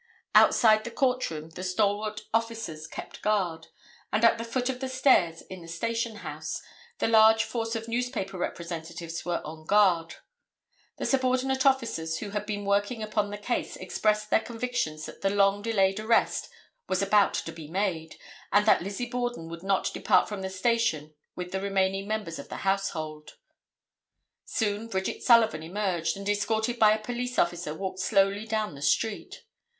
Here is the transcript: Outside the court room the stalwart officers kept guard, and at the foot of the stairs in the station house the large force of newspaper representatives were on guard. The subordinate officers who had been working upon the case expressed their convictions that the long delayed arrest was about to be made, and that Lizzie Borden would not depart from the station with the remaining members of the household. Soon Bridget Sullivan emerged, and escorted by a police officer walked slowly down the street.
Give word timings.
Outside 0.33 0.83
the 0.83 0.89
court 0.89 1.29
room 1.29 1.51
the 1.51 1.63
stalwart 1.63 2.21
officers 2.33 2.87
kept 2.87 3.21
guard, 3.21 3.67
and 4.11 4.25
at 4.25 4.39
the 4.39 4.43
foot 4.43 4.67
of 4.67 4.79
the 4.79 4.89
stairs 4.89 5.43
in 5.43 5.61
the 5.61 5.67
station 5.67 6.15
house 6.25 6.59
the 6.97 7.07
large 7.07 7.43
force 7.43 7.75
of 7.75 7.87
newspaper 7.87 8.39
representatives 8.39 9.23
were 9.25 9.45
on 9.45 9.63
guard. 9.67 10.15
The 10.97 11.05
subordinate 11.05 11.67
officers 11.67 12.17
who 12.17 12.31
had 12.31 12.47
been 12.47 12.65
working 12.65 13.03
upon 13.03 13.29
the 13.29 13.37
case 13.37 13.75
expressed 13.75 14.31
their 14.31 14.39
convictions 14.39 15.05
that 15.05 15.21
the 15.21 15.29
long 15.29 15.61
delayed 15.61 15.99
arrest 15.99 16.49
was 16.89 17.03
about 17.03 17.35
to 17.35 17.51
be 17.51 17.67
made, 17.67 18.15
and 18.51 18.65
that 18.65 18.81
Lizzie 18.81 19.05
Borden 19.05 19.49
would 19.49 19.61
not 19.61 19.91
depart 19.93 20.27
from 20.27 20.41
the 20.41 20.49
station 20.49 21.13
with 21.35 21.51
the 21.51 21.61
remaining 21.61 22.07
members 22.07 22.39
of 22.39 22.49
the 22.49 22.65
household. 22.65 23.37
Soon 24.45 24.87
Bridget 24.87 25.21
Sullivan 25.21 25.61
emerged, 25.61 26.17
and 26.17 26.27
escorted 26.27 26.79
by 26.79 26.91
a 26.91 26.97
police 27.03 27.37
officer 27.37 27.75
walked 27.75 27.99
slowly 27.99 28.47
down 28.47 28.73
the 28.73 28.81
street. 28.81 29.43